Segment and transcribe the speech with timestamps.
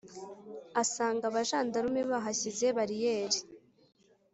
[0.81, 3.37] asanga abajandarume bahashyize bariyeri,